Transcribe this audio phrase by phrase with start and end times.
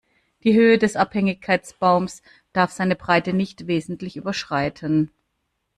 [0.43, 5.11] Die Höhe des Abhängigkeitsbaums darf seine Breite nicht wesentlich überschreiten.